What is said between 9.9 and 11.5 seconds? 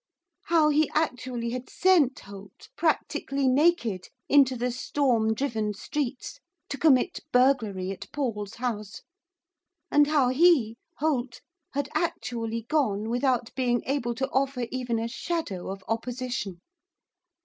and how he, Holt,